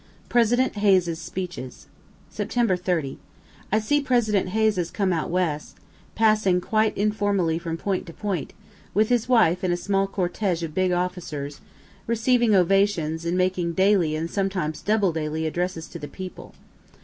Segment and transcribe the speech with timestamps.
[0.29, 1.85] PRESIDENT HAYES'S SPEECHES
[2.33, 2.79] Sept.
[2.79, 3.19] 30.
[3.71, 5.77] I see President Hayes has come out West,
[6.15, 8.53] passing quite informally from point to point,
[8.95, 11.61] with his wife and a small cortege of big officers,
[12.07, 16.55] receiving ovations, and making daily and sometimes double daily addresses to the people.